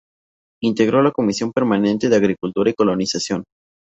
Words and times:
Integró 0.63 1.03
la 1.03 1.11
Comisión 1.11 1.51
Permanente 1.53 2.09
de 2.09 2.15
Agricultura 2.15 2.71
y 2.71 2.73
Colonización. 2.73 3.43